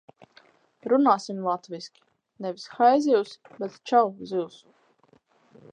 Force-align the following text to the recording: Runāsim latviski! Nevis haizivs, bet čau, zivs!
Runāsim 0.93 1.43
latviski! 1.47 2.01
Nevis 2.45 2.65
haizivs, 2.79 3.37
bet 3.61 3.79
čau, 3.93 4.05
zivs! 4.33 4.61